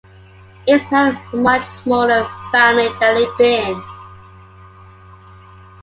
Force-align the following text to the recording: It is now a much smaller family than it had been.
It 0.65 0.81
is 0.81 0.91
now 0.91 1.21
a 1.31 1.35
much 1.35 1.63
smaller 1.83 2.27
family 2.51 2.89
than 2.99 3.17
it 3.17 3.27
had 3.27 3.37
been. 3.37 3.83